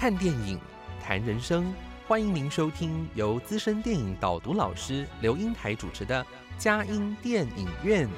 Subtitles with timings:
[0.00, 0.58] 看电影，
[0.98, 1.74] 谈人生，
[2.08, 6.26] 欢迎您收听由资深电影导读老师刘英台主持的
[6.56, 8.08] 佳音电影院。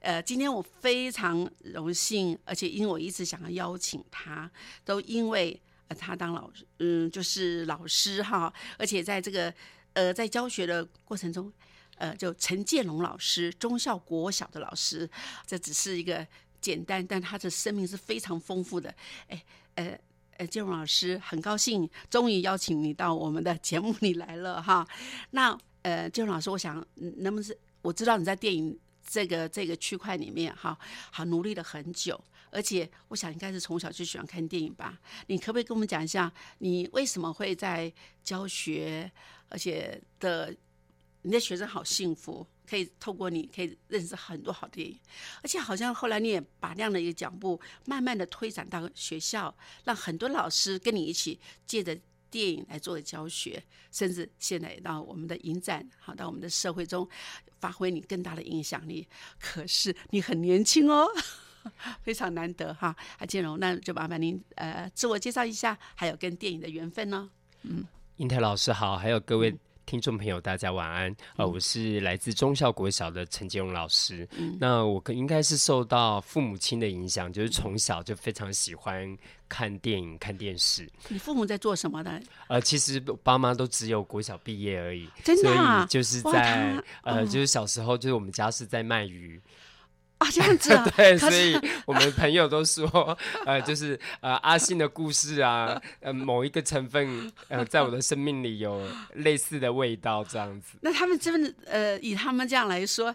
[0.00, 4.50] 呃，今天我非常荣幸，而且因为我一直想要邀请他，
[4.84, 5.58] 都因为
[5.94, 9.52] 他当老师，嗯，就是老师哈，而且在这个
[9.92, 11.52] 呃在教学的过程中，
[11.96, 15.08] 呃，就陈建龙老师，中校国小的老师，
[15.46, 16.26] 这只是一个
[16.60, 18.94] 简单，但他的生命是非常丰富的。
[19.28, 19.44] 哎，
[19.76, 19.98] 呃
[20.38, 24.86] 呃，建龙老师，很高兴终于邀请你到我们的节目里来了哈。
[25.30, 28.78] 那呃，建龙老师，我想能不能是我知道你在电影。
[29.06, 30.76] 这个这个区块里面，哈，
[31.10, 32.18] 好努力了很久，
[32.50, 34.98] 而且我想应该是从小就喜欢看电影吧？
[35.26, 39.10] 你可不可以跟我们讲一下，你为什么会在教学，
[39.48, 40.54] 而且的
[41.22, 44.98] 你的学生好幸福，可以透过你可以认识很多好电影，
[45.42, 51.98] 而且好像后来你也把那样的一个脚步慢慢的推展到学校，让很多老师跟你一起借着。
[52.34, 57.08] 电影来做的教学，甚至现在到我们的影展，好到我们的社会中
[57.60, 59.06] 发挥你更大的影响力。
[59.38, 61.06] 可是你很年轻哦，
[62.02, 62.96] 非常难得哈。
[63.18, 67.30] 阿建荣，那就麻烦您呃自我介绍一下，还有跟电影的缘分呢。
[67.62, 67.84] 嗯，
[68.16, 69.56] 英台老师好，还有各位。
[69.86, 71.14] 听众朋友，大家晚安。
[71.36, 74.26] 呃，我是来自中校国小的陈杰荣老师。
[74.58, 79.14] 那我应该是受到父母亲的影响，就是从小就非常喜欢
[79.54, 80.90] 看电影、看电视。
[81.06, 82.20] 你父母在做什么的？
[82.48, 89.40] 呃，其实爸妈都只有国小毕业而已，真的，所以就是在呃，就是小时候，就是我们家是在卖鱼。
[90.18, 91.56] 啊这样子啊， 对，所以
[91.86, 93.16] 我们朋友都说，
[93.46, 98.84] 呃，就是呃阿信的故事啊，呃某一个成分，呃在我的生命里有
[99.14, 100.78] 类似的味道，这样子。
[100.80, 103.14] 那他们真的，呃，以他们这样来说。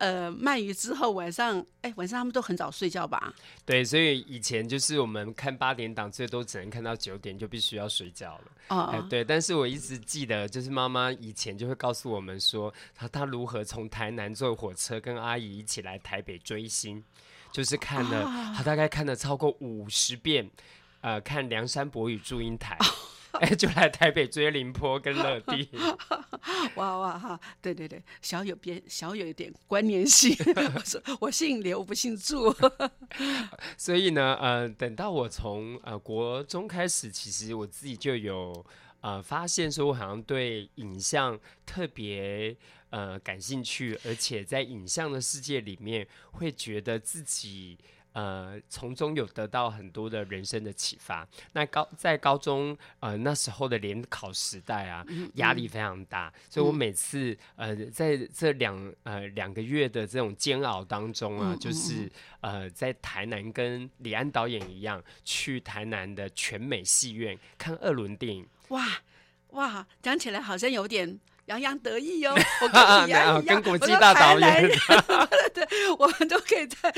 [0.00, 3.34] 呃，鳗鱼之后晚上，哎，晚上他们都很早睡觉吧？
[3.66, 8.44] 对，所以以前就是我们看八点档，最多只能看到九点，就必须要睡觉了。
[8.68, 17.04] 哦，对，但是我一直记得，就是妈妈以前就会告诉我们说，她她如何从台南坐火车跟阿姨一起来台北追星，
[17.52, 18.24] 就是看了，
[18.56, 20.50] 她大概看了超过五十遍，
[21.02, 22.78] 呃，看梁山伯与祝英台。
[23.32, 25.68] 哎，就来台北追林波跟乐蒂，
[26.74, 27.40] 哇哇哈！
[27.62, 30.36] 对对对，小有边，小有一点关联性。
[30.74, 32.54] 我说我姓刘，不姓祝。
[33.78, 38.64] 所以呢，呃，等到我从呃国中开始，其实我自己就有
[39.00, 42.56] 呃发现，说我好像对影像特别
[42.90, 47.78] 呃感兴趣，而且在影像的世界里面，会觉得自己。
[48.12, 51.26] 呃，从中有得到很多的人生的启发。
[51.52, 62.10] 那高在高中呃那时候的联考时代啊，压力非常大，所以我每次呃在这两呃两个月的这种煎熬当中啊，就是
[62.40, 68.46] 呃在台南跟李安导演一样，去台南的全美戏院看二轮电影。
[68.68, 68.86] 哇
[69.50, 71.18] 哇，讲起来好像有点。
[71.50, 74.70] 洋洋得意哦， 我跟你一样，跟国际大导演，
[75.52, 75.66] 对，
[75.98, 76.94] 我们都可以在，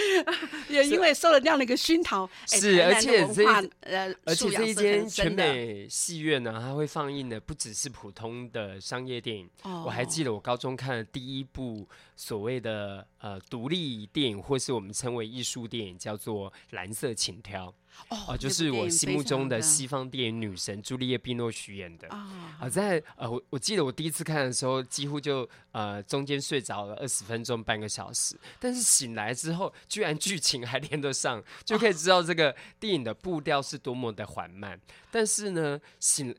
[0.69, 3.43] 也因为受了这样的一个熏陶，是，而且这
[3.81, 9.49] 呃，而且这一间全美戏院呢，它会放映的不只是普通的商业电影，
[9.87, 17.69] 我还记得我高中看的第一部所谓的呃独立电影，或是我们称为艺术电影，叫做《蓝色情挑》。
[18.09, 34.79] 哦，就是我心目中的西方电影女神朱丽叶·碧诺许演的啊，在呃，我我记得我第一次看的时候，几乎就呃中间睡着了二十分钟半个小时，但是醒来之后，居然剧情还连得上，就可以知道这个电影的步调是多么的缓慢。
[35.11, 36.35] 但是呢，醒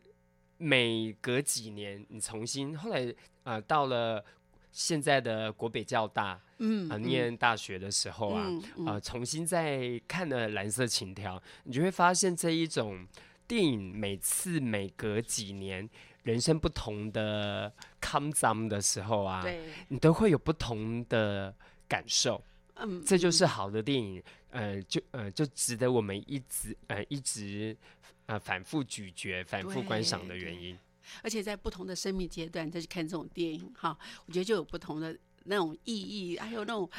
[0.58, 3.14] 每隔几年，你重新后来
[3.44, 4.24] 呃到了。
[4.74, 8.50] 现在的国北教大，嗯，啊，念大学的时候啊，
[8.88, 13.08] 啊，重新再看了《蓝色情调》，你就会发现这一种
[13.48, 15.88] 电影，每次每隔几年，
[16.24, 17.72] 人生不同的
[18.02, 19.46] 康脏的时候啊，
[19.90, 21.54] 你都会有不同的
[21.88, 22.44] 感受。
[22.78, 27.78] 嗯，这就是好的电影，呃，就呃，就值得我们一直呃一直
[28.26, 30.76] 呃反复咀嚼、反复观赏的原因。
[31.22, 36.90] 而且在不同的生命阶段再去看这种电影，哈，我觉得就有不同的那种意义，还有那种。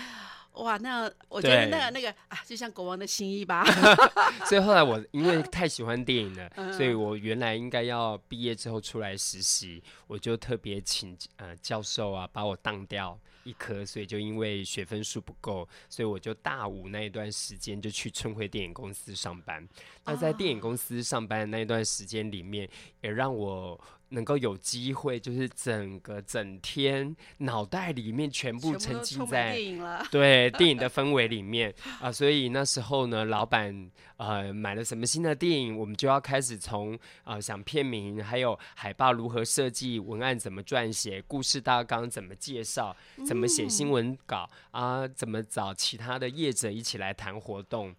[0.54, 3.64] 哇，那我觉得那个那个啊，就像国王的心意吧。
[4.46, 19.68] 所以后来我因为太喜欢电影了，所以我原来应该要毕业之后出来实习，我就特别请呃教授啊把我当掉一科，所以就因为学分数不够，所以我就大五那一段时间就去春晖电影公司上班。
[20.04, 22.70] 那在电影公司上班的那一段时间里面，
[23.00, 23.80] 也让我。
[24.10, 29.58] 能够有机会，就是整个整天脑袋里面全部沉浸在
[30.10, 31.74] 对电影的氛围里面。
[32.00, 42.94] 啊，所以那时候呢，老板呃买了什么新的电影，我们就要开始从啊想片名，还有海报如何设计，文案怎么撰写，故事大纲怎么介绍，
[43.26, 47.94] 怎么写新闻稿啊，怎么找其他的业者一起来谈活动，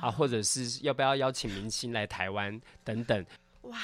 [0.00, 3.24] 啊，或者是要不要邀请明星来台湾等等，
[3.62, 3.78] 哇。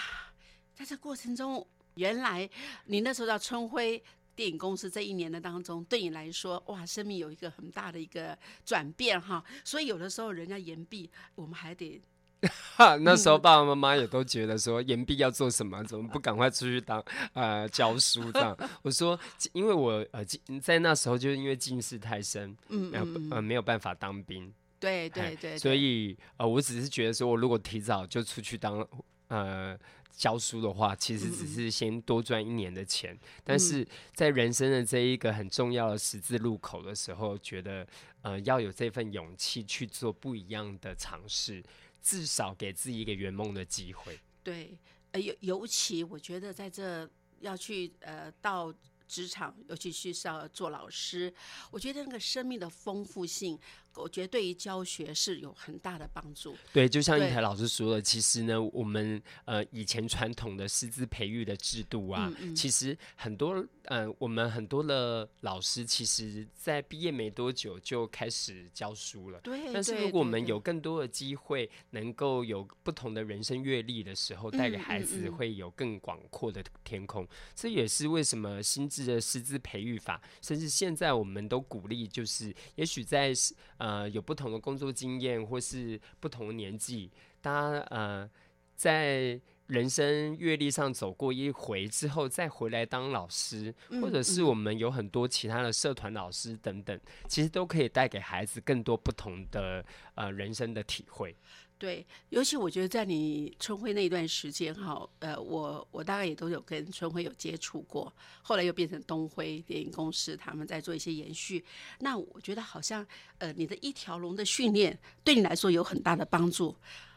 [0.75, 2.49] 在这过程中，原来
[2.87, 4.03] 你那时候到春晖
[4.35, 9.44] 电影公司这一年的当中，对你来说，哇，生命有一个很大的一个转变哈。
[9.65, 12.03] 所以有的时候人家言毕，我们还得。
[13.00, 15.82] 那时候爸爸妈妈也都觉得说，言毕要做什么？
[15.85, 18.55] 怎么不赶快出去当呃教书这样？
[18.82, 19.19] 我说，
[19.53, 20.23] 因为我呃
[20.61, 24.53] 在那时候就是因为近视太深，嗯嗯呃没有办法当兵。
[24.81, 25.56] 对对对。
[25.56, 28.85] 所以呃，我只是觉得说，我如果提早就出去当
[29.29, 29.79] 呃。
[30.17, 37.87] 教书的话，其实只是先多赚一年的钱，但是在人生的这一个很重要的十字路口的时候，觉得
[38.23, 41.63] 呃要有这份勇气去做不一样的尝试，
[42.01, 44.19] 至少给自己一个圆梦的机会。
[44.43, 44.79] 对，
[45.13, 47.09] 呃尤尤其我觉得在这
[47.41, 48.73] 要去呃到。
[49.07, 51.33] 职场，尤其是要做老师，
[51.71, 53.57] 我觉得那个生命的丰富性，
[53.96, 56.56] 我觉得对于教学是有很大的帮助。
[56.73, 69.41] 对，就像一台老师说的，其实呢，我们呃以前传统的师资培育的制度啊，其实很多呃我们很多的老师，其实在毕业没多久就开始教书了。
[69.41, 69.70] 对。
[69.75, 77.26] 但是如果我们有更多的机会，能够有不同的人生阅历的时候，带给孩子会有更广阔的天空。
[77.55, 78.88] 这也是为什么新。
[79.05, 83.32] 的师资培育法，甚至现在我们都鼓励，就是也许在
[83.79, 87.11] 呃有不同的工作经验或是不同的年纪，
[87.41, 88.31] 大家呃
[88.77, 99.83] 在人生阅历上走过一回之后，再回来当老师，或者是我们有很多其他的社团老师等等，其实都可以带给孩子更多不同的
[100.17, 101.35] 呃人生的体会。
[101.76, 108.11] 对，尤其我觉得在你春晖那一段时间哈，呃，我我大概也都有跟春晖有接触过，
[108.43, 111.62] 后来又变成东辉电影公司，他们在做一些延续。
[111.99, 113.06] 那我觉得好像
[113.38, 116.75] 呃，你的一条龙的训练对你来说有很大的帮助。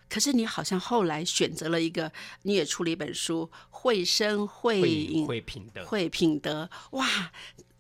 [0.09, 2.12] 可是你好像后来选择了一个，
[2.44, 7.31] 你也出了一本书，会声会影会品德会品德，哇！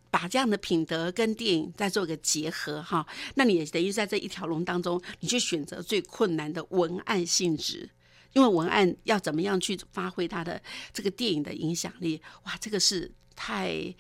[0.09, 3.05] 把这样的品德跟电影再做一个结合哈，
[3.35, 7.89] 那你也等于在这一条龙当中，你去选择最困难的文案性质，
[8.33, 10.61] 因为文案要怎么样去发挥它的
[10.93, 12.21] 这个电影的影响力？
[12.45, 13.93] 哇，这个是太……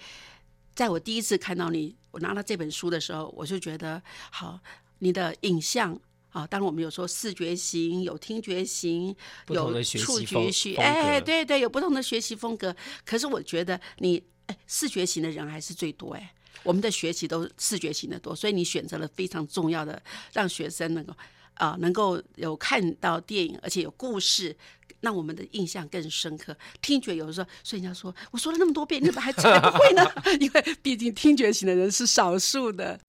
[0.73, 4.01] 在我第一次看到你，我拿到这本书的时候，我就觉得
[4.31, 4.59] 好，
[4.99, 5.99] 你的影像
[6.29, 9.15] 啊，当然我们有说视觉型，有听觉型，
[9.49, 12.75] 有触觉型，哎，对对，有不同的学习风格。
[13.05, 14.23] 可是我觉得你。
[14.47, 20.01] 哎，视觉型的人还是最多哎，我们的学习都视觉型的多，所以你选择了非常重要的，
[20.33, 21.13] 让学生能够
[21.53, 24.55] 啊能够有看到电影，而且有故事，
[25.01, 26.55] 让我们的印象更深刻。
[26.81, 30.09] 听觉有的时候，所以人家说我说了那么多遍，你怎么还学不会呢？
[30.39, 32.99] 因为毕竟听觉型的人是少数的。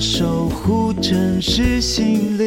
[0.00, 2.46] 守护城市心灵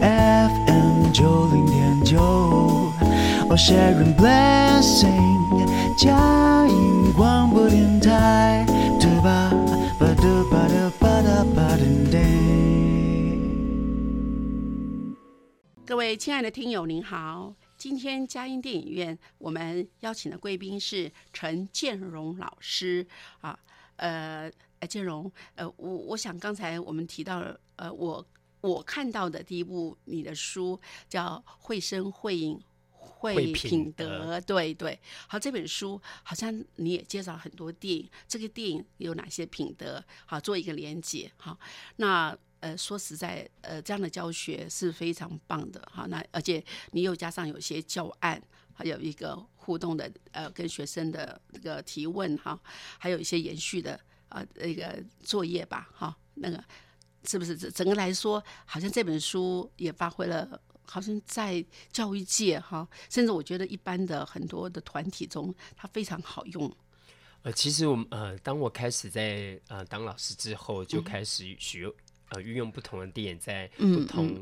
[0.00, 8.66] ，FM 九零点九，Oh sharing blessing，佳音广播电台，
[8.98, 9.50] 嘟吧
[10.00, 12.16] 吧嘟吧嘟吧哒吧噔噔。
[15.86, 23.06] 各位亲爱的听友，您好，今天佳音电影院我们邀请的贵宾是陈建荣老师
[23.42, 23.58] 啊，
[23.96, 24.50] 呃。
[24.80, 28.26] 哎，建荣，呃，我我想刚才我们提到了，呃，我
[28.60, 34.98] 我看到的第一部你的书叫《绘声绘影会品德》，对对。
[35.26, 40.02] 好，这本书好像你也介绍很多电影，这个电影有哪些品德？
[40.26, 41.30] 好，做一个连接。
[41.36, 41.58] 好，
[41.96, 45.86] 那呃，说实在，呃，这样的教学是非常棒的。
[45.92, 48.42] 好，那而且你又加上有些教案。
[48.80, 52.56] 还有一个互动的呃跟学生的这个提问哈，
[52.96, 56.62] 还有一些延续的呃那个作业吧哈，那个
[57.24, 66.74] 是不是整整个来说，好像这本书也发挥了，好像在教育界哈，甚至我觉得一般的很多的团体中，它非常好用。
[67.42, 71.90] 呃，其实我们呃，当我开始在呃当老师之后，就开始学
[72.30, 74.34] 呃运用不同的点在不同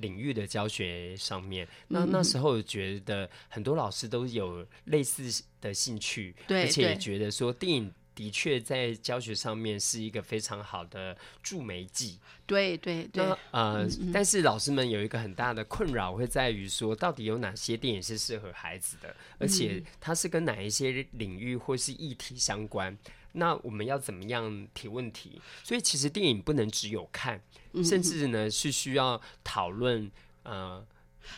[0.00, 1.66] 领域的教学上面。
[1.88, 7.92] 那那时候觉得很多老师都有类似的兴趣，而且也觉得说电影。
[8.20, 12.18] 的确，在教学上面是一个非常好的助媒剂。
[12.44, 13.24] 对对对。
[13.50, 22.94] 呃，但是老师们有一个很大的困扰，会在于说，到底有哪些电影是适合孩子的，而且它是跟哪一些领域或是议题相关？
[23.32, 25.40] 那我们要怎么样提问题？
[25.64, 27.40] 所以其实电影不能只有看，
[27.82, 30.10] 甚至呢是需要讨论
[30.42, 30.84] 呃。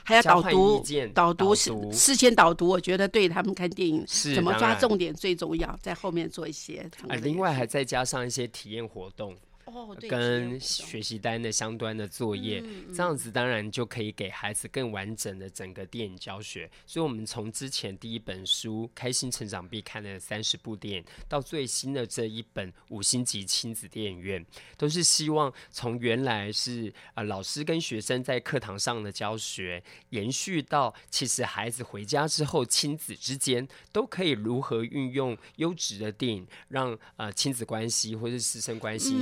[0.04, 0.82] 还要导读，
[1.14, 6.88] 导读事事先导读，我觉得对他们看电影怎么抓重点最重要，在后面做一些。
[7.08, 9.36] 啊，另外还再加上一些体验活动。
[10.08, 12.62] 跟学习单的相关的作业，
[12.94, 16.70] 这样子当然就可以给孩子更完整的整个电影教学。
[16.86, 24.44] 所以，我们从之前第一本书《开心成长必看的三十部电影》，到最新的这一本五星级亲子电影院，
[24.76, 39.12] 都是希望从原来是呃老师跟学生在课堂上的教学，延续到其实孩子回家之后，亲子之间都可以如何运用优质的电影，让呃亲子关系或是师生关系。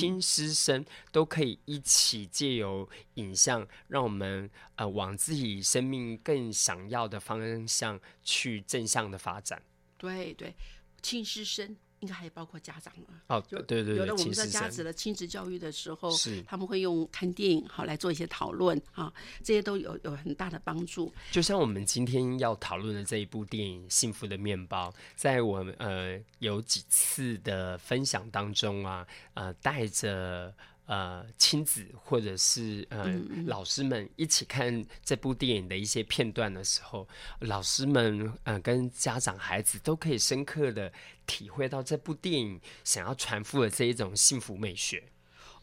[0.00, 9.62] 亲师生都可以一起借由影像，让我们呃往自己生命更想要的方向去正向的发展。
[9.98, 10.54] 对对，
[11.02, 11.76] 听师生。
[12.00, 19.12] 应该还包括家长了哦，对对对，有的我们在家子的亲子教育的时候，是他们会用看电影好来做一些讨论啊，
[19.44, 21.12] 这些都有有很大的帮助。
[21.30, 30.54] 就像我们今天要讨论的这一部电影《幸福的面包》，在我呃有几次的分享当中啊，呃带着。
[30.90, 33.06] 呃，亲子或者是呃
[33.46, 37.06] 老师们一起看这部电影的一些片段的时候，
[37.42, 40.92] 老师们呃跟家长孩子都可以深刻的
[41.26, 45.04] 体会到这部电影想要传付的这一种幸福美学。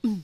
[0.04, 0.24] 嗯，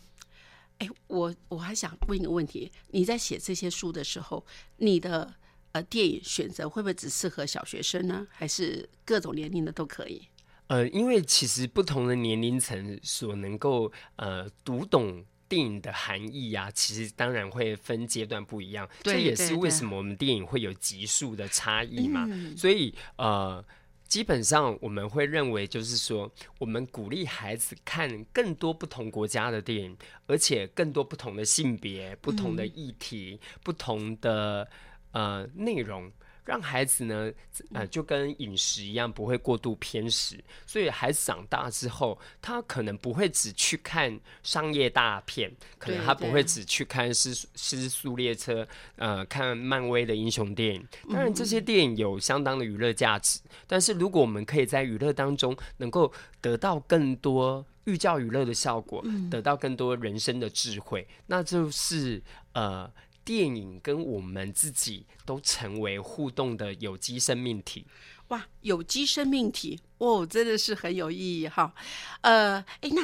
[0.78, 4.46] 哎，我我还想问一个问题：你在写这些书的时候，
[4.78, 5.34] 你的
[5.74, 8.26] 呃电影选择会不会只适合小学生呢？
[8.32, 10.30] 还是各种年龄的都可以？
[10.68, 18.90] 呃，因为其实不同的年龄层所能够呃读懂电影的含义呀，其实当然会分阶段不一样。
[19.02, 22.28] 这也是为什么我们电影会有级数的差异嘛。
[22.58, 23.64] 所以呃，
[24.08, 34.68] 基本上我们会认为，就是说，我们鼓励孩子看更多不同国家的电影，而且更多不同的性别、不同的议题、不同的
[35.12, 36.12] 呃内容。
[36.46, 37.32] 让孩子呢，
[37.74, 40.38] 呃，就跟饮食一样，不会过度偏食。
[40.66, 48.64] 所以孩子长大之后，他可能不会只去看商业大片，可能他不会只去看《失失速列车》，
[48.98, 50.86] 呃，看漫威的英雄电影。
[51.10, 53.40] 当然，这些电影有相当的娱乐价值。
[53.66, 62.22] 但是，如果我们可以在娱乐当中能够得到更多寓教于乐的效果，得到更多人生的智慧，那就是
[62.52, 62.92] 呃。
[63.26, 67.86] 电影跟我们自己都成为互动的有机生命体，
[68.28, 68.48] 哇！
[68.62, 71.74] 有机生命体哦，真的是很有意义哈。
[72.22, 73.02] 呃，哎，那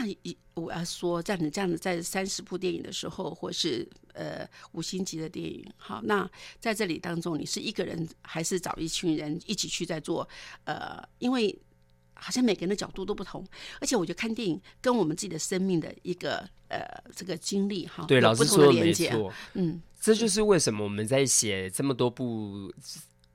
[0.55, 10.27] 我要说，这样子这样子，在三十部电影的时候，或是呃五星级的电影，好，那在这里当中，你是一个人还是找一群人一起去在做？
[10.65, 11.57] 呃，因为。
[12.21, 13.45] 好像每个人的角度都不同，
[13.79, 16.79] 而且我觉得看电影跟我们自己的生命的一个呃
[17.15, 22.71] 这个经历哈，对，老师说的没错，嗯，这就是为什么我们在写这么多部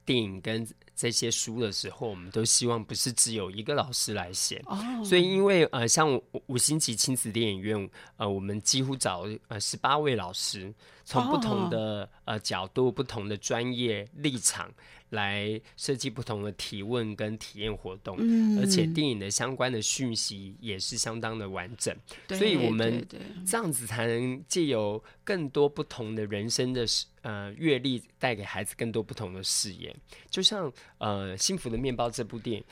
[0.05, 10.73] 电影跟这些书的时候，我们都希望不是只有一个老师来写，哦，所以因为呃像五星级亲子电影院，呃，我们几乎找呃十八位老师，
[11.05, 14.73] 从不同的呃角度、不同的专业立场。
[15.11, 18.19] 来设计不同的提问跟体验活动，
[18.59, 21.97] 而且电影的相关的讯息也是相当的完整，
[22.31, 23.07] 所以我们
[23.47, 26.85] 这样子才能借由更多不同的人生的
[27.21, 29.95] 呃阅历，带给孩子更多不同的视野。
[30.29, 32.65] 就像呃《幸福的面包》这部电影，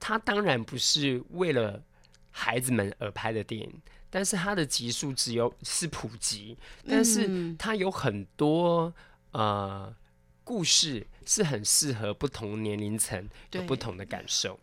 [0.00, 1.80] 它当然不是为了
[2.30, 3.72] 孩子们而拍的电影，
[4.10, 8.92] 但是它的集数只有是普及，但是它有很多
[9.32, 9.94] 呃。
[10.48, 14.58] 故事是很适合不同年龄层有不同的感受。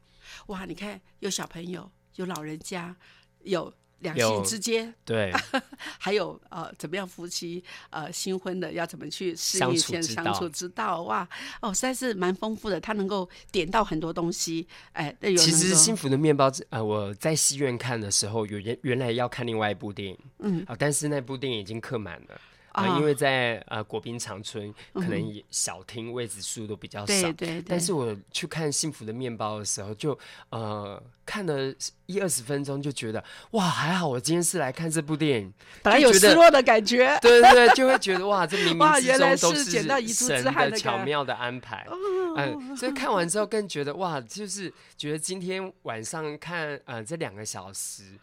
[0.47, 2.95] 哇，你看有小朋友，有老人家，
[3.43, 5.31] 有两性之间，对，
[5.97, 11.27] 还有呃，怎么样夫妻呃新婚的要怎么去适应相相处之道哇
[11.61, 14.67] 哦，实在是蛮丰富的，他能够点到很多东西。
[14.93, 22.39] 哎，其实幸福的面包呃，我在戏院看的时候，有原原来要看另外一部电影，嗯啊，但是那部电影已经刻满了。
[22.75, 27.05] 啊，因为在呃国宾长春，可能小厅位置数都比较少。
[27.05, 27.61] 对对。
[27.61, 30.17] 但是我去看《幸福的面包》的时候，就
[30.49, 31.73] 呃看了
[32.05, 37.17] 一二十分钟，就觉得哇，还好我今天是来看这部电影，本来有失落的感觉。
[37.21, 39.71] 对对对，就会觉得哇，这冥冥之中都是
[40.13, 41.87] 神的巧妙的安排。
[42.35, 48.19] 嗯，所以看完之后更觉得哇，就是觉得今天晚上看呃这两个小时，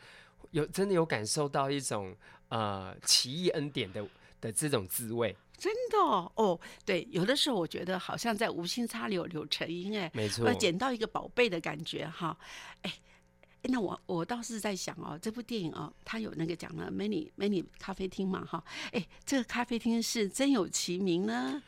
[0.50, 2.14] 有真的有感受到一种
[2.50, 4.04] 呃奇异恩典的。
[4.42, 12.36] 的这种滋味，真的哦，对，有的时候我觉得好像在无心插柳柳成荫，哎，没错，捡到一个宝贝的感觉哈，
[12.82, 12.92] 哎，
[13.62, 21.62] 那我我倒是在想哦，这部电影哦，它有那个讲了 many many 咖啡厅嘛哈，哎，这个咖啡厅是真有其名呢，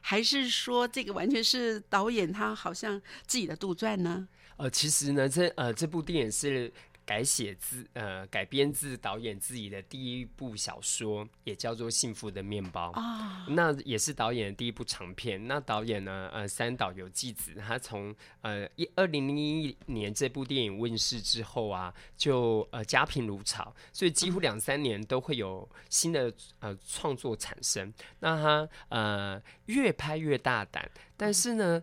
[0.00, 4.28] 还是说这个完全是导演他好像自己的杜撰呢？
[4.56, 6.72] 呃，其实呢，这呃这部电影是。
[7.04, 15.48] 改写自呃改编自导演自己的第一部小说，也叫做《幸福的面包》啊，那也是导演的第一部长片。
[15.48, 27.92] 那导演呢，呃，三岛由纪子，他从呃一二零零一年这部电影问世之后啊，就呃家贫如潮，所以几乎两三年都会有新的呃创作产生。
[28.20, 31.82] 那他呃越拍越大胆，但是呢，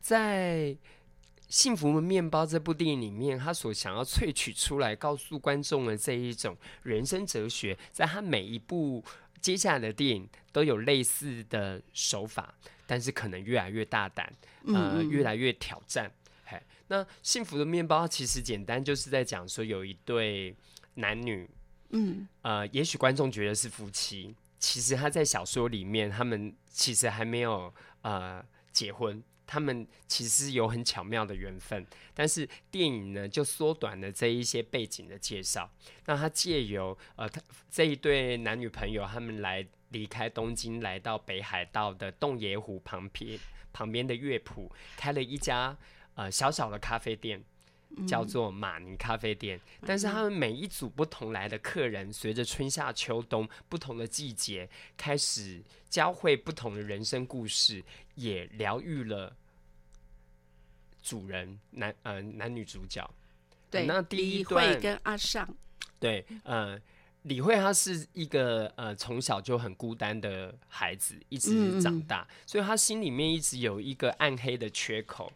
[0.00, 0.66] 在
[1.48, 9.02] 《幸福的面包》这部电影里面，他所想要萃取出来告诉观众的这一种人生哲学，在他每一部
[9.40, 12.54] 接下来的电影都有类似的手法，
[12.86, 14.30] 但是可能越来越大胆，
[14.66, 16.12] 呃，越来越挑战。
[16.44, 20.54] 嘿，那《幸福的面包》其实简单就是在讲说，有一对
[20.94, 21.48] 男女，
[21.90, 29.22] 嗯，呃，也许观众觉得是夫妻，其实他在小说里面，他们其实还没有呃结婚。
[29.48, 35.70] 他们其实有很巧妙的缘分，但是电影呢就缩短了这一些背景的介绍。
[36.04, 37.40] 那他借由呃，他
[37.70, 43.40] 这一对男女朋友，他们来离开东京，来到北海道的洞爷湖旁边
[43.72, 45.74] 旁边的乐谱，开了一家
[46.14, 47.42] 呃小小的咖啡店，
[48.06, 49.60] 叫做马尼咖啡店。
[49.86, 57.84] 但是他们每一组不同来的客人，随着春夏秋冬不同的季节，开始交汇不同的人生故事。
[58.18, 59.36] 也疗愈了
[61.00, 63.08] 主人男呃男女主角，
[63.70, 65.48] 对，那第一段跟阿尚，
[66.00, 66.76] 对，呃，
[67.22, 75.32] 李慧她是一个呃从小就很孤单的孩子，一直长大，所以她心里面一直有一个暗黑的缺口，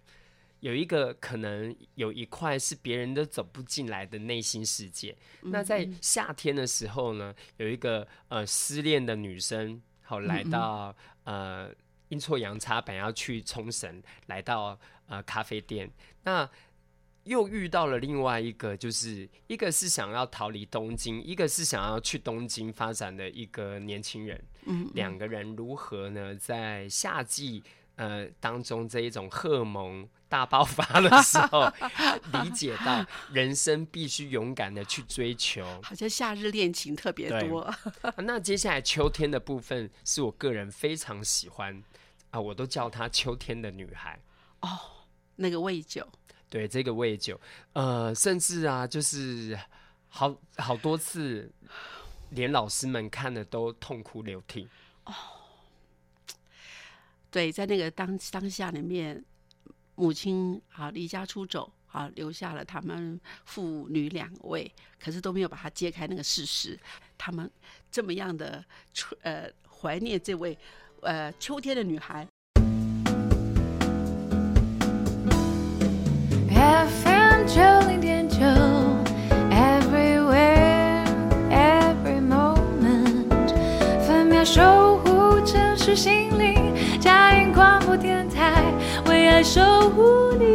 [0.63, 5.15] 有一个可能有一块是别人都走不进来的内心世界。
[5.43, 11.71] 那在夏天的时候呢，有一个呃失恋的女生，好来到呃。
[12.09, 15.91] 阴错阳差，本要去冲绳，来到呃咖啡店，
[16.25, 16.47] 那
[17.25, 24.45] 又遇到了另外一个，就是一个是想要逃离东京，一个是想要去东京发展的一个年轻人。
[24.67, 26.35] 嗯，两个人如何呢？
[26.35, 27.63] 在夏季
[27.97, 31.71] 呃当中这一种荷尔蒙大爆发的时候，
[32.43, 35.65] 理解到人生必须勇敢的去追求。
[35.83, 37.73] 好像夏日恋情特别多。
[38.19, 41.83] 那接下来秋天的部分是我个人非常喜欢。
[42.31, 44.19] 啊，我都叫她秋天的女孩
[44.61, 44.69] 哦，
[45.37, 46.09] 那个魏酒，
[46.49, 47.39] 对，这个魏酒，
[47.75, 49.59] 呃，甚至啊，就是
[50.09, 51.53] 好好多次，
[52.31, 54.67] 连老师们看了都痛哭流涕
[55.05, 55.13] 哦。
[57.33, 59.25] 对，在那个当当下里面，
[59.97, 66.79] 母亲啊离家出走啊，留下了他们父女两位，可是都没有把它揭开那个事实，
[67.17, 67.51] 他们
[67.91, 68.63] 这么样的
[69.23, 70.57] 呃怀念这位。
[71.01, 72.25] 呃，秋天的女孩。
[76.49, 78.37] FM 九零点九
[79.51, 81.05] ，Everywhere
[81.51, 83.27] Every Moment，
[84.07, 86.32] 分秒守护城市心，
[87.93, 88.73] 广播电台，
[89.05, 90.47] 为爱守护你。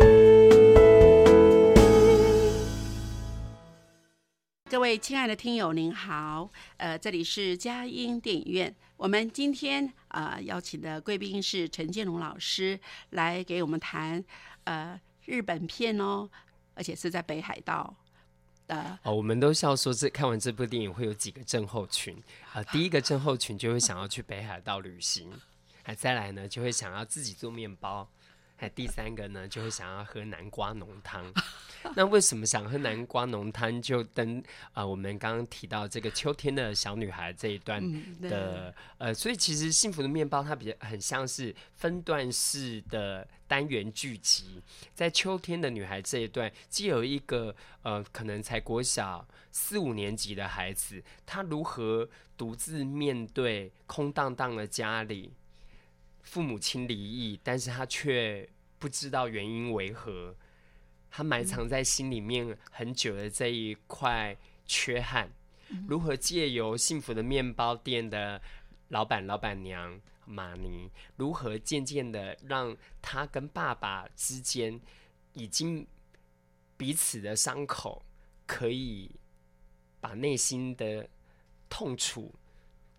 [4.67, 8.75] 各位亲爱的听友，您好，呃，这里是佳音电影院。
[8.95, 12.79] 我们今天啊邀请的贵宾是陈建龙老师，
[13.11, 14.23] 来给我们谈
[14.63, 16.27] 呃日本片哦，
[16.73, 17.95] 而且是在北海道
[18.65, 18.97] 呃。
[19.03, 22.17] 哦，我们都笑说这看完这部电影会有几个症候群
[22.53, 25.31] 啊，第一个症候群就会想要去北海道旅行，
[25.87, 28.05] 还再来呢就会想要自己做面包，
[28.57, 31.33] 哎，第三个呢，就会想要喝南瓜浓汤。
[31.95, 33.81] 那为什么想喝南瓜浓汤？
[33.81, 37.81] 就跟啊，我们刚刚提到这个秋天的小女孩这一段
[38.19, 44.61] 的呃，所以其实幸福的面包它比较很像是分段式的单元剧集。
[44.93, 55.31] 在秋天的女孩这一段，既有一个呃，可能才国小四五年级的孩子，他如何独自面对空荡荡的家里。
[56.27, 60.35] 父母亲离异，但是他却不知道原因为何，
[61.09, 64.35] 他埋藏在心里面很久的这一块
[64.65, 65.31] 缺憾，
[65.87, 68.41] 如何借由幸福的面包店的
[68.89, 74.81] 老板、老板娘玛尼，如何渐渐的让他跟爸爸之间
[75.31, 75.87] 已经
[76.75, 78.03] 彼此的伤口，
[78.45, 79.11] 可以
[80.01, 81.09] 把内心的
[81.69, 82.35] 痛楚。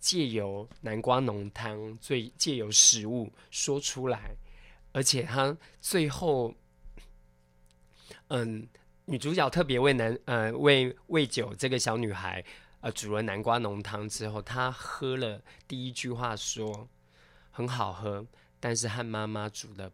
[0.01, 4.37] 借由南瓜浓汤，最借由食物说出来，
[4.93, 6.55] 而且他最后，
[8.29, 8.69] 嗯，
[9.07, 12.45] 女主角特别为男呃为为酒这个小女孩
[12.81, 16.89] 呃煮了南瓜浓汤之后，她喝了第一句话说
[17.51, 18.25] 很好喝，
[18.61, 19.91] 但是和妈妈煮的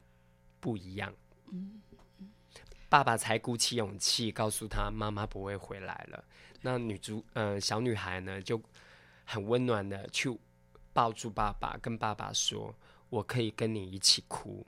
[0.60, 1.12] 不一样。
[2.90, 6.24] 爸爸才鼓起勇气告诉她妈妈不会回来了。
[6.60, 8.60] 那女主呃小女孩呢就。
[9.24, 10.38] 很温暖的去
[10.92, 12.74] 抱住爸爸，跟爸爸说
[13.10, 14.66] ：“我可以跟你一起哭。”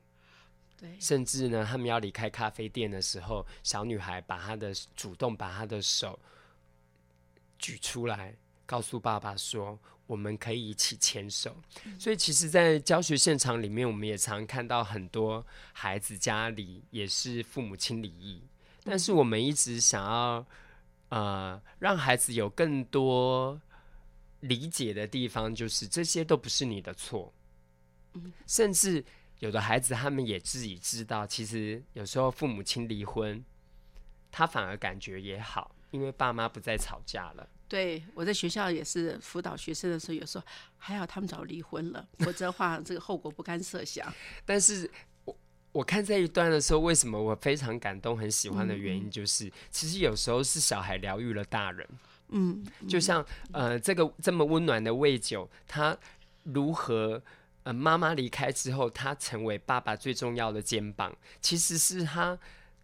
[0.78, 6.18] 对，甚至呢，他们要离开咖啡店的时候，小女孩把她的主动把她的手
[7.58, 8.34] 举出来，
[8.66, 11.56] 告诉爸爸说：“我们可以一起牵手。”
[11.98, 18.42] 所以，其实，在教学现场里面，我们也常看到很多孩子家里也是父母亲离异，
[18.84, 20.44] 但是我们一直想要
[21.08, 23.58] 呃让孩子有更多。
[24.40, 27.32] 理解的地方就是这些都不是你的错，
[28.14, 29.04] 嗯甚至
[29.38, 33.44] 有的孩子他们也自己知道，其实有时候父母亲离婚，
[34.30, 37.48] 他反而感觉也好，因为爸妈不再吵架了。
[37.68, 40.44] 对我在学校也是辅导学生的时候，有时候
[40.78, 44.12] 还好他们早离婚了，否则的话这个后果不堪设想。
[44.46, 44.88] 但是
[45.24, 45.36] 我
[45.72, 51.88] 我看这一段的时候，为什么我非常感动、很喜欢的原因，就是其实有时候是小孩疗愈了大人。
[52.28, 55.96] 嗯，就像呃，这个这么温暖的喂酒，他
[56.42, 57.22] 如何
[57.62, 62.38] 呃，妈妈离开之后，他成为爸爸最重要的肩膀，其实是他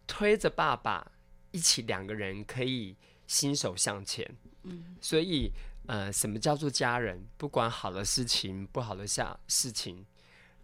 [0.06, 1.12] 推着爸爸
[1.50, 4.28] 一起，两个人可以心手向前。
[4.64, 5.50] 嗯，所以
[5.86, 7.24] 呃，什么叫做家人？
[7.36, 10.04] 不管好的事情、不好的下事情，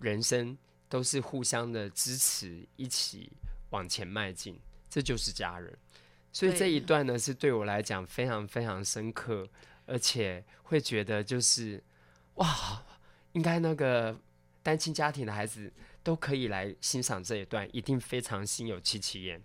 [0.00, 0.56] 人生
[0.88, 3.32] 都是互相的支持，一起
[3.70, 5.76] 往前迈进，这就是家人。
[6.38, 9.48] 所以这一段呢，是对我来讲非常非常深刻，
[9.86, 11.82] 而且会觉得就是
[12.34, 12.80] 哇，
[13.32, 14.16] 应该那个
[14.62, 15.72] 单亲家庭的孩子
[16.04, 19.42] 都可以来欣赏这一段，一定非常心有戚戚焉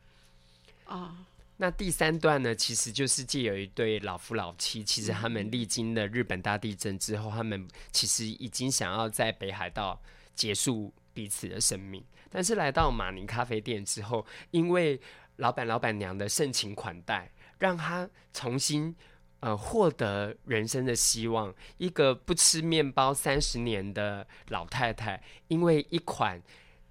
[0.85, 1.25] 啊。
[1.57, 9.99] 那第三段呢，其实就是借有一对老夫老妻，其实他们历经了日本大地震之后，他们其实已经想要在北海道
[10.35, 15.01] 结束彼此的生命，但是来到马宁咖啡店之后，因为
[15.37, 18.95] 老板、老板娘的盛情款待，让他重新
[19.39, 21.53] 呃获得人生的希望。
[21.77, 26.41] 一个不吃面包三十年的老太太，因为一款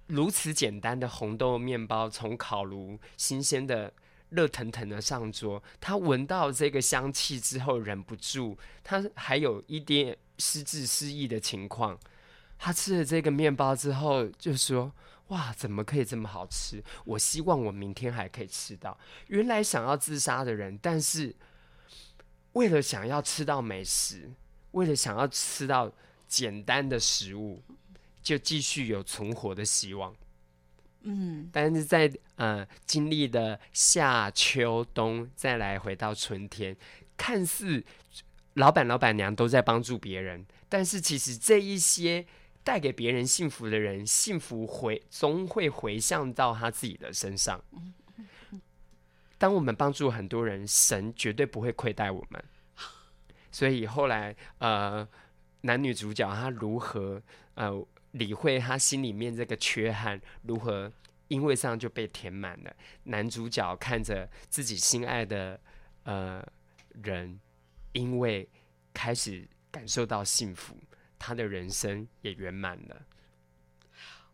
[0.07, 3.93] 如此简单的红豆面包从烤炉新鲜的
[4.29, 11.97] 热腾腾的上桌，她闻到这个香气之后，忍不住，她还有一点失智失忆的情况。
[12.59, 14.91] 她吃了这个面包之后，就说。
[15.33, 16.83] 哇，怎么可以这么好吃？
[17.05, 18.95] 我希望我明天还可以吃到。
[19.29, 21.35] 原来想要自杀的人，但是
[22.51, 24.31] 为了想要吃到美食，
[24.73, 25.91] 为了想要吃到
[26.27, 27.63] 简单的食物，
[28.21, 30.15] 就继续有存活的希望。
[31.01, 36.77] 嗯，但是在呃经历的夏秋冬，再来回到春天，
[37.17, 37.83] 看似
[38.53, 42.23] 老板老板娘都在帮助别人，但是其实这一些。
[42.63, 47.61] 带给别人幸福的人，幸福回终会回向到他自己的身上。
[49.37, 52.43] 当我们帮助很多人，神绝对不会亏待我们。
[53.51, 55.07] 所以后来，呃，
[55.61, 57.21] 男女主角他如何
[57.55, 60.91] 呃理会他心里面这个缺憾，如何
[61.27, 62.73] 因为这样就被填满了？
[63.03, 65.59] 男主角看着自己心爱的
[66.03, 66.43] 呃
[67.03, 67.39] 人，
[67.91, 68.47] 因为
[68.93, 70.77] 开始感受到幸福。
[71.25, 73.01] 他的人生也圆满了。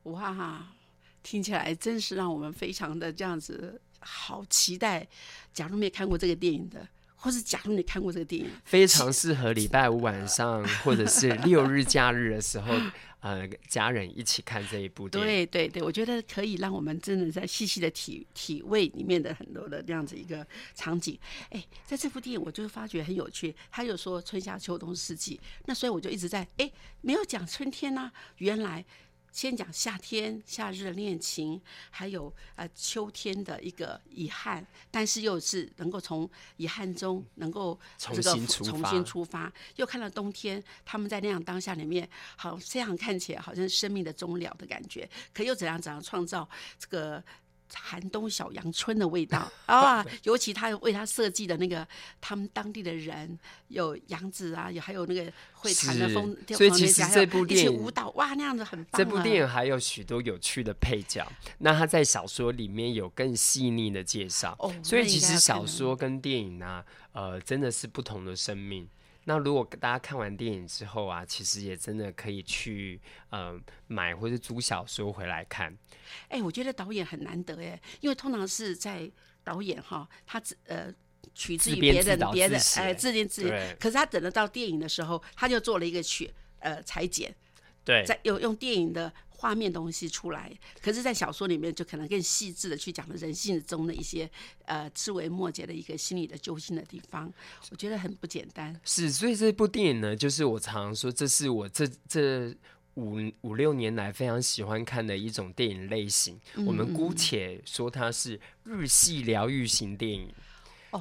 [0.05, 0.73] 哇，
[1.21, 5.07] 听起来真是让我们非常的这样子好期待。
[5.53, 6.87] 假如没看过这个电影的，
[7.19, 12.73] 或是假如你看过这个电影，非常适合礼拜五晚上或者是 六日假日的时候。
[13.21, 21.19] 呃，家人一起看这一部电影，对对对，我觉得可以让我们真的在细细的体体味里面的很多的这样子一个场景。
[21.49, 28.85] 哎，在这部电影，我就发觉很有趣，他有说春夏秋冬四季，那所以我就一直在哎，没有讲春天呢，原来。
[29.31, 47.23] 先讲夏天夏日的恋情，还有呃秋天的一个遗憾，但是又是能够从遗憾中能够重新重新出发，又看到冬天他们在那样当下里面，好这样看起来好像生命的终了的感觉，可又怎样怎样创造这个。
[47.75, 50.05] 寒冬小阳春的味道 啊！
[50.23, 51.87] 尤其他为他设计的那个，
[52.19, 58.99] 他们当地的人有杨子啊，有还有那个会弹的风，所以其实这部电影舞蹈哇，那样子很棒。
[58.99, 61.25] 这部电影还有许多有趣的配角，
[61.59, 64.55] 那他在小说里面有更细腻的介绍。
[64.59, 68.87] 哦，所以其实小说跟电影呢，呃，真的是不同的生命。
[69.25, 75.77] 那如果大家看完电影之后啊，其实也真的可以去呃买或者租小说回来看。
[76.29, 79.09] 哎，我觉得导演很难得哎，因为通常是在
[79.43, 80.91] 导演哈，他只呃
[81.35, 87.35] 取自于别人别人哎自编自演，可是他等得到电影的时候，他就做了一个取呃裁剪，
[87.83, 89.13] 对，在有用电影的。
[89.39, 94.29] 画面东西出来，可是，在小说里面就可能更细致的去讲了人性中的一些
[94.65, 97.31] 呃枝微末节的一个心理的揪心的地方，
[97.71, 98.77] 我觉得很不简单。
[98.83, 102.53] 是，所以这部电影呢，就是我常常说，这是我这这
[102.95, 106.37] 五五六年来非常喜欢看的一种电影类型。
[106.67, 110.29] 我们姑且说它是日系疗愈型电影。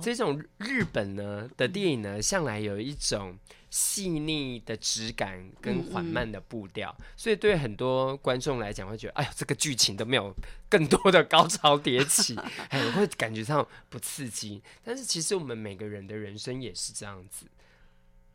[0.03, 3.39] 这种日本呢的电影呢，向来有一种。
[3.71, 10.35] 细腻的质感跟缓慢的步调，所以对很多观众来讲会觉得，哎呦，这个剧情都没有
[10.71, 12.35] 更多的高潮迭起，
[12.71, 14.63] 哎，会感觉上不刺激。
[14.83, 17.45] 但是其实我们每个人的人生也是这样子，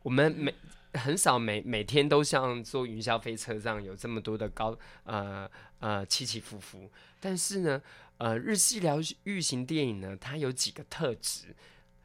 [0.04, 0.54] 我们每
[0.94, 6.92] 很少每每天都像坐云霄飞车这样有这么多的高呃呃起起伏伏。
[7.20, 7.82] 但是呢，
[8.24, 11.54] 呃，日系疗愈型电影呢，它有几个特质。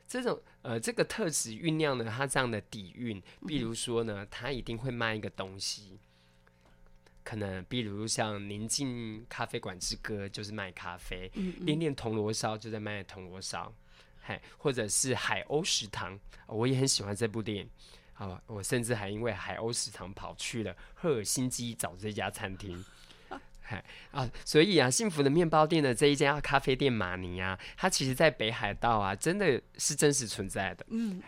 [0.08, 3.22] 这种呃，这个特质酝酿了它这样的底蕴。
[3.46, 5.96] 比如说呢，它一定会卖一个东西，
[7.22, 11.30] 可能比如像《宁静咖啡馆之歌》就是卖咖啡，
[11.64, 13.72] 《恋恋铜锣烧》就在卖铜锣烧，
[14.22, 17.70] 嘿，或者是海鸥食堂，我也很喜欢这部电影。
[18.12, 22.84] 好，我甚至还因为海鸥食堂跑去了赫尔辛基找这家餐厅。
[24.10, 30.86] 啊，所以啊，幸福的面包店的这一家咖啡店马尼啊，它其实在北海道啊，真的是真实存在的。
[30.88, 31.20] 嗯，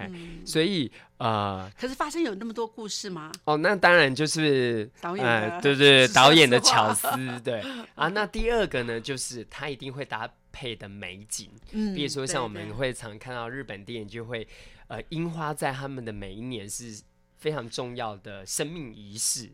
[0.47, 3.31] 所以呃，可是发生有那么多故事吗？
[3.45, 7.09] 哦，那当然就是导演，对对， 导演的巧思，
[7.45, 7.61] 对
[7.95, 8.09] 啊。
[8.09, 14.47] 那第二个呢，就是他一定会搭配的美景，嗯，比如说像我们会常看到日本电影，就会
[14.89, 17.03] 呃，樱花在他们的每一年是
[17.37, 19.51] 非常重要的生命仪式。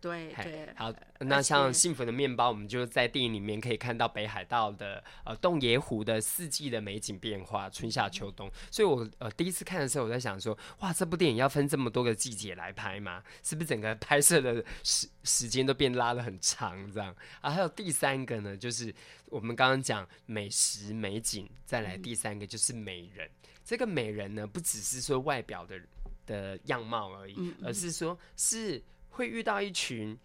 [0.00, 8.50] 对对，好，那像幸福的面包，我们就在电影里面可以看到北海道的呃洞爷湖的四季的美景变化，春夏秋冬。
[8.70, 13.22] 所以我呃第一次看的时候，我在想说，哇，这部电影要分这么多个季节来拍吗？
[13.42, 16.90] 是不是整个 拍摄的时时间都变拉的很长？
[16.90, 18.94] 这样啊，还有第三个呢，就是
[19.26, 23.28] 我们刚刚讲美食美景，再来第三个就是美人。
[23.62, 25.78] 这个美人呢，不只是说外表的
[26.24, 28.82] 的样貌而已，而是说是。
[29.10, 30.18] 会遇到一群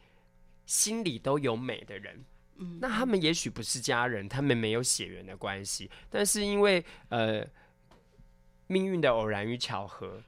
[0.65, 2.24] 心里都有美的人，
[2.58, 7.45] 嗯，那他们也许不是家人，他们没有血缘的关系，但是因为呃
[8.67, 10.24] 命运的偶然与巧合，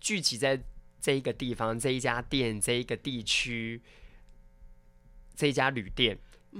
[0.00, 0.58] 聚集在
[1.00, 3.82] 这一个地方、这一家店、这一个地区、
[5.34, 6.16] 这一家旅店，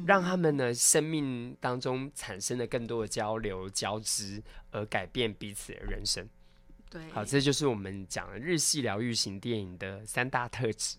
[0.06, 6.28] 让他们呢生命当中产生了更多的交流交织，而改变彼此的人生。
[6.92, 10.98] 对，好，这就是我们讲的日系疗愈型电影的三大特质。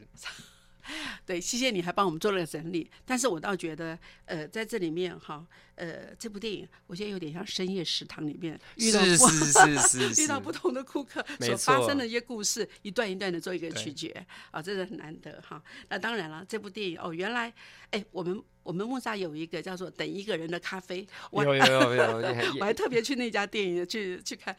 [1.25, 2.91] 对，谢谢你还帮我们做了个整理。
[3.05, 15.63] 但是我倒觉得，呃，在这里面哈，呃，这部电影我觉得有点像深夜食堂里面遇到是是是 遇到不同的顾客所发生的一些故事，一段一段的做一个曲解啊，真的很难得哈。
[15.87, 17.53] 那当然了，这部电影哦，原来
[17.91, 22.03] 哎，我们我们木栅有一个叫做“等一个人的咖啡”，有有有有，
[22.59, 24.53] 我还特别去那家电影去去看。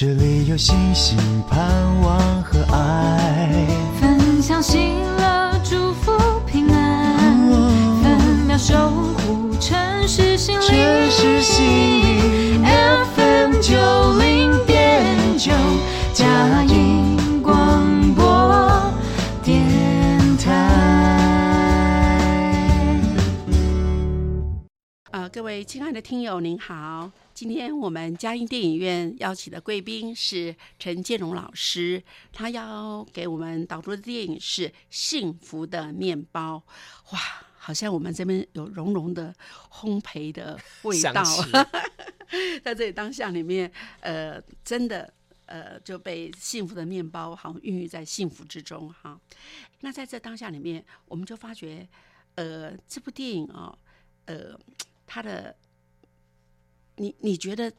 [0.00, 1.18] 这里有星星、
[1.50, 1.68] 盼
[2.02, 3.66] 望和爱，
[4.00, 6.12] 分享喜乐、祝福、
[6.46, 7.36] 平安，
[8.00, 10.68] 分秒守护城市心灵。
[12.62, 13.74] FM 九
[14.20, 15.50] 零点九，
[16.14, 18.92] 嘉音广播
[19.42, 19.66] 电
[20.36, 20.52] 台。
[25.10, 27.10] 呃，各位亲爱的听友，您好。
[27.38, 36.60] 今天我们嘉音电影院邀请的贵宾是陈建荣老师，他要给我们导读的电影是《幸福的面包》。
[37.14, 37.20] 哇，
[37.56, 39.32] 好像我们这边有浓浓的
[39.70, 41.22] 烘焙的味道，
[42.64, 43.70] 在这里当下里面，
[44.00, 45.14] 呃，真的。
[45.46, 49.18] 呃，就被幸福的面包好像孕育在幸福之中哈。
[49.80, 51.88] 那在这当下里面，我们就发觉，
[52.34, 53.78] 呃，这部电影啊，
[54.26, 54.58] 呃，
[55.06, 55.56] 它的，
[56.98, 57.72] 你你觉得？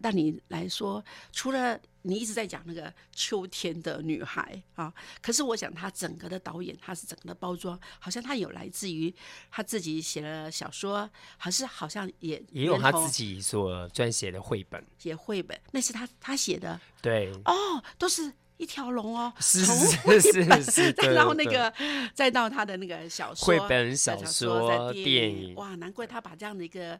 [0.00, 9.14] 让你来说，除了你一直在讲那个秋天的女孩啊，可是我想他整个的导演，他是整个的包装，好像他有来自于
[9.50, 21.70] 他自己写了小说，还是好像也也有他自己所撰写的绘本，写绘本，那是他他写的，对，哦，都是一条龙哦，是是是是，再到那个，
[22.14, 26.98] 再到他的那个小说、绘本、小说、电影，哇，难怪他把这样的一个。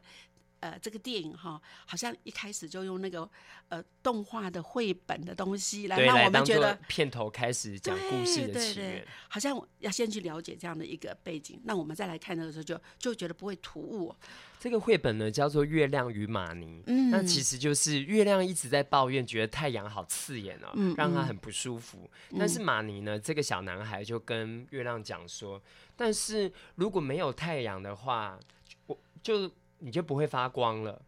[0.65, 3.29] 呃，这个电影哈，好像一开始就用那个
[3.69, 14.15] 呃动画的绘本的东西来让我们觉得片头开始讲故事的起源，好像要先去了解这样的一个背景，那我们再来看的时候就就觉得不会突兀。
[14.59, 22.09] 这个绘本呢叫做《月亮与玛尼》，嗯，那其实就是月亮一直在抱怨，觉得太阳好刺眼哦，让他很不舒服。
[22.39, 25.61] 但是玛尼呢，这个小男孩就跟月亮讲说，
[25.95, 28.39] 但是如果没有太阳的话，
[28.87, 29.51] 我就。
[29.79, 31.01] 你就不会发光了。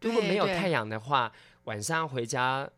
[0.00, 1.32] 如果没有太阳的话，
[1.64, 2.68] 晚上回家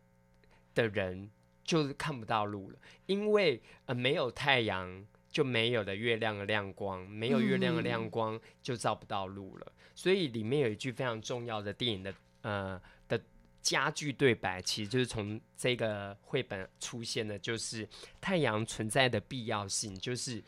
[0.74, 1.30] 的人
[1.64, 9.72] 就看不到路了，因为呃没有太阳就没有了月亮的亮光，没有月亮的亮光就照不到路了。
[9.94, 13.20] 所以里面有一句非常重要的电影的呃的
[13.60, 17.88] 家具对白，其实就是从这个绘本出现的，就是
[18.20, 20.40] 太阳存在的必要性，就是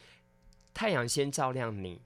[0.73, 2.01] 太阳先照亮你，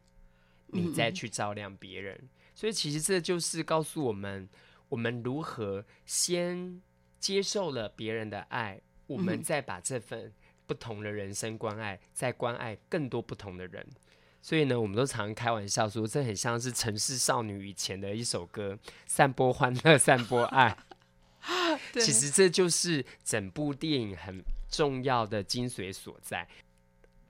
[0.68, 2.18] 你再去照亮别人。
[2.54, 4.48] 所以其实这就是告诉我们，
[4.88, 6.80] 我们如何先
[7.18, 10.32] 接受了别人的爱，我们再把这份
[10.66, 13.86] 不同的人生关爱，再关爱更多不同的人。
[14.40, 20.76] 所以呢，我们都常开玩笑说，这很像是城市少女以前的一首歌，散播欢乐，散播爱。
[21.94, 26.46] 其实这就是整部电影很重要的精髓所在。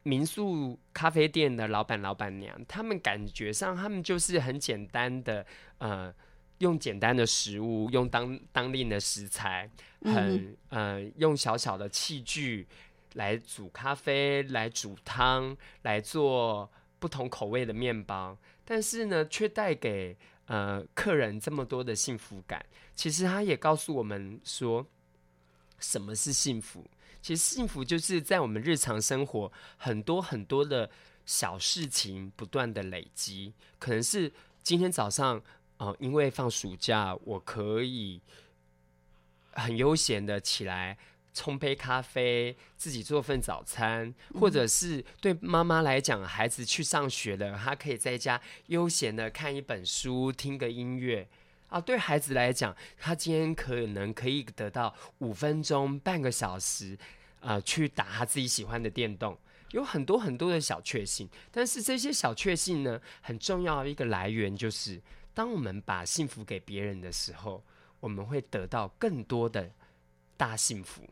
[0.05, 5.47] 民宿咖啡店的老板、老板娘，他们感觉上，他们就是很简单的，
[5.79, 6.13] 呃，
[6.59, 9.71] 用简单的食物，用当当令的食材，
[10.03, 12.67] 很呃，用小小的器具
[13.15, 22.65] 来煮咖啡，来煮汤，来做不同口味的面包，但是呢，却带给呃客人这么多的幸福感。
[22.95, 24.87] 其实，他也告诉我们说，
[25.79, 26.85] 什么是幸福。
[27.23, 30.91] 其实幸福就是在我们日常生活很多很多的
[31.25, 34.33] 小事情不断的累积，可能是
[34.63, 35.41] 今天早上
[35.79, 38.21] 哦，因为放暑假，我可以
[39.53, 40.99] 很悠闲的起来
[41.33, 51.29] 冲杯咖啡，自己做份早餐，或者是对妈妈来讲，孩子去上学了，她可以在家悠闲的看一本书，听个音乐。
[51.73, 56.99] 啊，对孩子来讲，他今天可能可以得到五分钟、半个小时，
[57.41, 59.39] 呃，去打他自己喜欢的电动，
[59.71, 61.27] 有很多很多的小确幸。
[61.51, 65.01] 但是这些小确幸呢，很重要的一个来源就是，
[65.33, 67.65] 当我们把幸福给别人的时候，
[68.01, 69.71] 我们会得到更多的
[70.37, 71.03] 大幸福。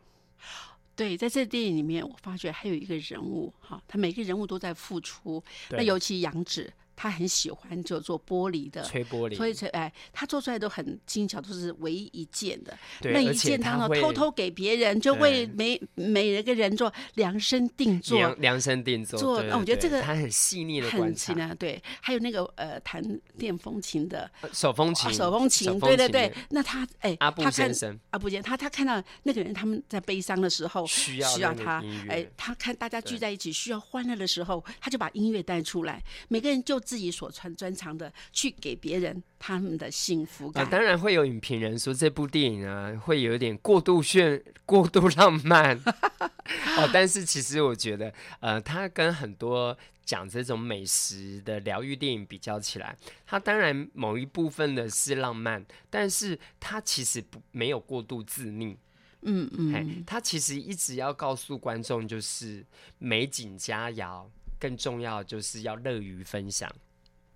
[0.95, 6.71] 对，在这电影里面，我发觉还有一个人物，哈，他每个人物都在付出，那尤其杨紫。
[7.03, 12.77] 他很喜欢就做玻璃的吹玻璃，吹吹哎，他做出来都很精巧，都是唯一一件的。
[13.01, 19.19] 那一件他呢，偷偷给别人，就为每每一个人做量身定做，量量身定做。
[19.19, 21.55] 做，我觉得这个他很细腻的观察。
[21.55, 23.03] 对，还有那个呃，弹
[23.39, 26.31] 电风琴的手风琴，手风琴，对对对。
[26.51, 36.79] 那他哎，阿布先生，阿布先生，他他看到那个人他们在悲伤的时候需要需要他，哎，他看大家聚在一起需要欢乐的时候，他就把音乐带出来，每个人就。
[36.91, 40.69] 自己所穿专长的去给别人他们的幸福感。
[40.69, 45.79] 当然会有影评人说这部电影啊会有点过度炫、 过度浪漫。
[46.77, 58.77] 哦，但是其实我觉得，呃，它跟很多讲这种美食的疗愈电影比较起来，它当然某一部分的是浪漫，但是它其实不没有过度自溺。
[59.23, 62.67] 嗯嗯，它其实一直要告诉观众就是
[62.99, 64.27] 美景佳肴。
[64.61, 66.71] 更重要就是要乐于分享。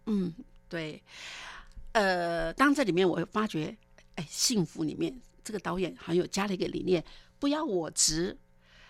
[0.07, 0.33] 嗯，
[0.69, 1.03] 对。
[1.93, 3.77] 呃，当这里面我发觉，
[4.17, 7.03] 哎，幸福里面这个导演好像有加了一个理念：
[7.39, 8.37] 不要我执。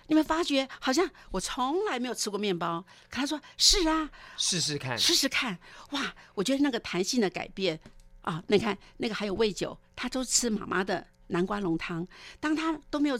[0.06, 5.58] 你们发觉好像我从来没有吃过面包，可他说是啊，试试看，试试看。
[5.92, 7.78] 哇，我觉得那个弹性的改变
[8.22, 12.06] 啊，你看那个还有味酒，他都吃妈妈的南瓜浓汤。
[12.38, 13.18] 当他都没有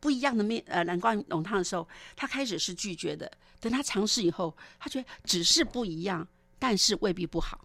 [0.00, 3.30] 不一样的面呃南瓜浓汤的时候，他开始是拒绝的。
[3.60, 6.26] 等他尝试以后，他觉得只是不一样，
[6.58, 7.64] 但是未必不好。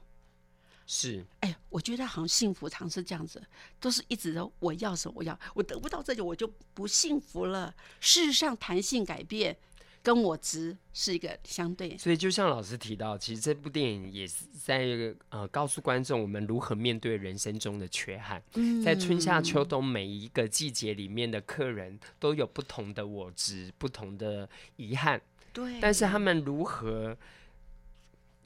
[0.85, 3.41] 是，哎，我觉得好像幸福常是这样子，
[3.79, 7.73] 都是一直的我要什么我要，我得不到这个我就不幸福了。
[8.01, 9.55] 事实上，弹性改变
[10.01, 11.97] 跟我值是一个相对。
[11.97, 18.43] 所以就像老师提到，其实这部电影也是在呃告诉观众我们如何面对人生中的缺憾。
[18.55, 25.21] 嗯在春夏秋冬每一个季节里面的客人都有不同的我值，不同的遗憾。
[25.53, 27.15] 对，但是他们如何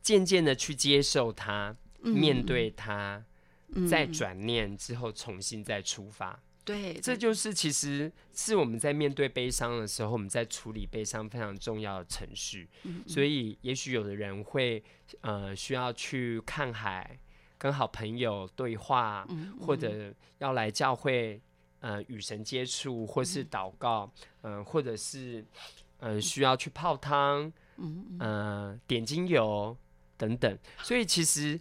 [0.02, 1.76] 渐渐的去接受它？
[2.00, 3.22] 面对他，
[3.90, 12.70] 再转念之后重新再出发，对，这就是其实是我们在面对悲伤的时候，我们在处理悲伤非常重要的程序。
[13.08, 14.82] 所以，也许有的人会
[15.22, 17.18] 呃需要去看海，
[17.58, 19.28] 跟好朋友对话，
[19.60, 21.42] 或者要来教会
[21.80, 24.10] 呃与神接触，或是祷告，
[24.44, 25.44] 嗯，或者是
[26.00, 29.76] 嗯需要去泡汤，嗯嗯，点精油
[30.18, 30.58] 等等。
[30.84, 31.60] 所以其实。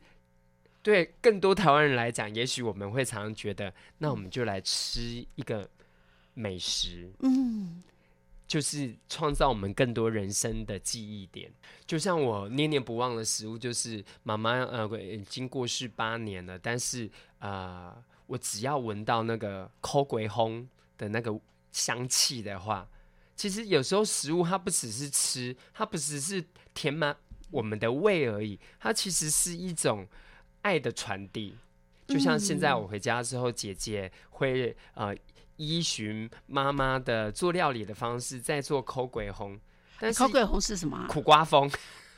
[0.83, 5.69] 对更多台湾人来讲，也许我们会常常觉得，那我们就来吃一个
[6.33, 7.83] 美食，嗯，
[8.47, 11.51] 就是创造我们更多人生的记忆点。
[11.89, 17.11] 就像我念念不忘的食物，就是妈妈呃已经过世八年了，但是
[17.41, 17.93] 呃，
[18.29, 20.65] 我只要闻到那个抠鬼烘
[20.97, 21.37] 的那个
[21.73, 22.89] 香气的话，
[23.37, 27.15] 其实有时候食物它不只是吃，它不只是填满
[27.51, 30.09] 我们的胃而已，它其实是一种。
[30.63, 31.55] 爱的传递，
[32.09, 35.15] 就像现在我回家之后，姐姐会呃
[35.59, 39.57] 依循妈妈的做料理的方式，在做口鬼红。
[40.01, 41.07] 但口鬼红是什么？
[41.09, 41.71] 苦瓜风，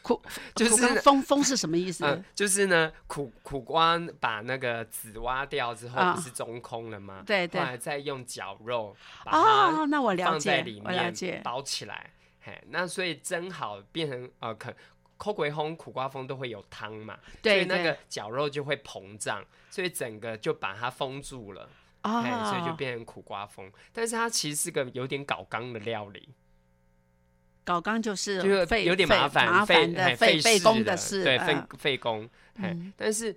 [0.08, 0.22] 苦
[0.54, 2.24] 就是风风是什么意思？
[2.34, 7.22] 就是呢，苦苦瓜把那个籽挖掉之后，不是中空了吗？
[7.26, 7.60] 对对。
[7.60, 12.10] 后来再用绞肉把它那我放在里面包起来。
[12.40, 14.74] 嘿，那所以蒸好变成呃可。
[15.20, 21.68] 抠鬼烘苦瓜风都会有汤嘛，所以那个绞肉就会膨胀，所以整个就把它封住了，
[22.04, 23.68] 哦，所以就变成苦瓜风。
[23.92, 26.28] 但是它其实是个有点搞纲的料理，
[27.68, 28.48] 搞纲就是就
[28.78, 32.26] 有点麻烦、麻烦的费费工的事，对，费费工。
[32.96, 33.36] 但是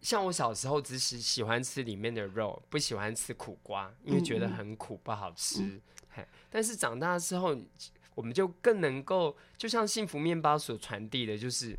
[0.00, 5.80] 像我小时候只喜喜欢吃里面的肉，不喜欢吃苦瓜，因为觉得很苦不好吃。
[6.48, 7.56] 但是长大之后。
[8.16, 11.76] 我们就更能够，就像幸福面包所传递的，就是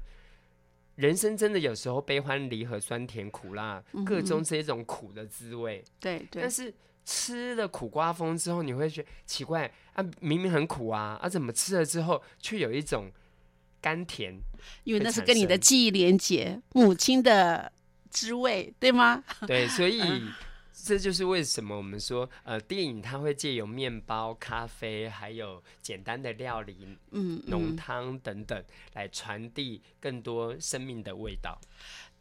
[0.95, 5.81] 人生真的有时候悲欢离合、酸甜苦辣各种这种苦的滋味。
[5.97, 6.41] 对对。
[6.41, 6.73] 但是
[7.05, 13.11] 吃了苦瓜风之后，你会觉得奇怪啊，明明很苦啊，啊，怎么吃了之后却有一种
[13.79, 14.37] 甘甜？
[14.83, 17.71] 因为那是跟你的记忆连结，母亲的
[18.09, 19.23] 滋味，对吗？
[19.47, 20.01] 对，所以。
[20.77, 31.59] 这就是为什么我们说，呃，电影它会借由面包、咖啡，还有简单的料理，嗯，浓汤等等，来传递更多生命的味道。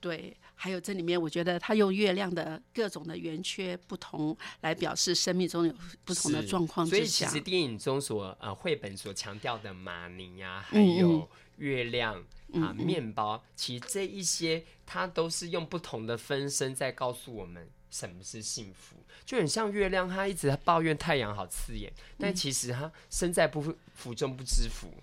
[0.04, 5.74] 对，还有这里面，我觉得他用月亮的各种的圆缺不同，来表示生命中有
[6.04, 6.86] 不同的状况。
[6.86, 11.26] 所以其实电影中所呃绘本所强调的马尼呀，还有
[11.56, 17.66] 月亮啊，面包，其实这一些它都是用不同的分身在告诉我们。
[17.90, 18.96] 什么是幸福？
[19.24, 24.88] 就很像月亮，它一直在抱怨太阳好刺眼，但其实它身在不福中不知福。
[24.88, 25.02] 嗯，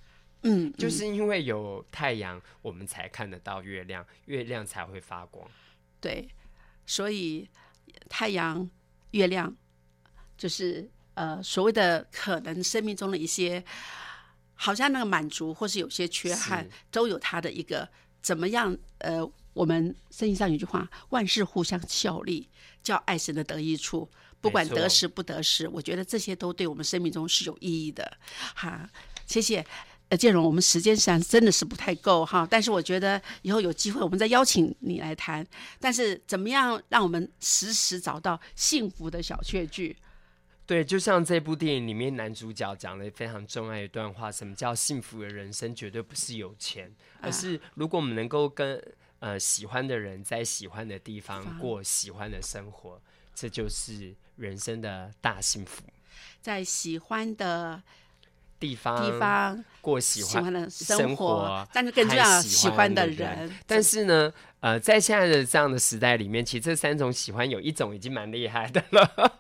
[0.77, 5.49] 就是因为有太阳，我们才看得到月亮，月亮才会发光。
[5.99, 6.27] 对，
[6.85, 7.47] 所以
[8.09, 8.69] 太阳、
[9.11, 9.55] 月亮，
[10.37, 13.63] 就是呃所谓的可能生命中的一些，
[14.55, 17.87] 好像那个满足或是有些缺憾，都有它的一个
[18.21, 18.77] 怎么样？
[18.99, 19.19] 呃，
[19.53, 22.49] 我们圣经上有句话：万事互相效力。
[22.83, 24.09] 叫爱神的得益处，
[24.41, 28.17] 不管得失不得失，我觉得这些都对我们生命中是有意义的。
[28.55, 28.89] 哈，
[29.27, 29.63] 谢谢，
[30.11, 35.45] 呃，建荣，我们时间上真的是不太够哈，但是我觉得以后有机会我们再邀请你来谈。
[35.79, 39.95] 但是怎么样让我们时时找到幸福的小确句？
[40.65, 45.73] 对，就像这部电影里面男主角讲了非常重要一段话：，什么叫幸福的人生？
[45.73, 48.79] 绝对不是有钱，而是如果我们能够跟。
[49.21, 52.99] 呃，喜欢的人在喜欢的地方过喜欢的生活，
[53.35, 55.83] 这就是人生的大幸福。
[56.41, 57.83] 在喜欢的
[58.61, 63.51] 地方地方过喜欢的生活，但是更重要喜欢的人。
[63.65, 69.39] 但是呢，呃，在现在的这样的时代里面，其实这三种喜欢有一种已经蛮厉害的了。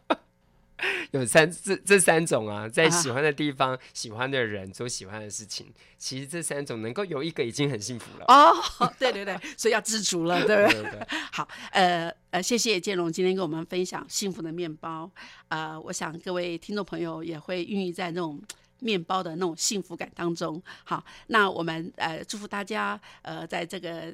[1.11, 8.25] 有三这这三种啊，在喜欢的地方、喜欢的人、做喜欢的事情，其实这三种能够有一个已经很幸福了。
[8.27, 8.51] 哦，
[8.97, 11.07] 对对对，所以要知足了，对不对对？
[11.31, 15.07] 好，呃呃，谢谢建龙今天跟我们分享幸福的面包。
[15.49, 18.41] 呃，我想各位听众朋友也会孕育在那种
[18.81, 20.61] 面包的那种幸福感当中。
[20.83, 24.13] 好，那我们呃祝福大家呃在这个。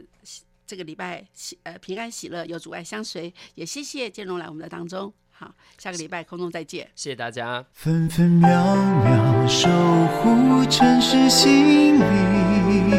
[0.69, 5.13] 这个礼拜喜呃平安喜乐有阻碍相随，也谢谢建荣来我们的当中。
[5.31, 7.63] 好，下个礼拜空中再见，谢谢大家。
[7.71, 12.89] 分分秒秒守护城市心灵，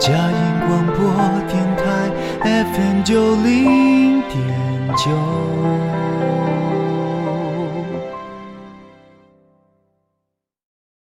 [0.00, 1.14] 佳音广播
[1.46, 2.10] 电台
[2.74, 5.95] FM 九零点九。